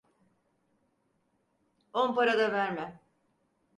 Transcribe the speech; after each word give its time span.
On 2.01 2.09
para 2.15 2.37
da 2.39 2.47
vermem. 2.57 2.91